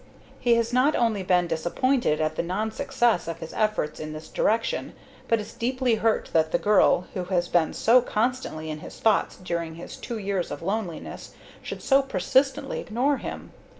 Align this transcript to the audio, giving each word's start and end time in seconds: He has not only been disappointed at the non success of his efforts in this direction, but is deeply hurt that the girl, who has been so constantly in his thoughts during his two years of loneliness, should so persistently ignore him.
He 0.39 0.55
has 0.55 0.73
not 0.73 0.95
only 0.95 1.21
been 1.21 1.45
disappointed 1.45 2.19
at 2.19 2.35
the 2.35 2.41
non 2.41 2.71
success 2.71 3.27
of 3.27 3.37
his 3.37 3.53
efforts 3.53 3.99
in 3.99 4.13
this 4.13 4.29
direction, 4.29 4.93
but 5.27 5.39
is 5.39 5.53
deeply 5.53 5.93
hurt 6.01 6.31
that 6.33 6.51
the 6.51 6.57
girl, 6.57 7.05
who 7.13 7.25
has 7.25 7.47
been 7.47 7.71
so 7.73 8.01
constantly 8.01 8.71
in 8.71 8.79
his 8.79 8.97
thoughts 8.99 9.35
during 9.35 9.75
his 9.75 9.95
two 9.95 10.17
years 10.17 10.49
of 10.49 10.63
loneliness, 10.63 11.35
should 11.61 11.83
so 11.83 12.01
persistently 12.01 12.79
ignore 12.79 13.17
him. 13.17 13.51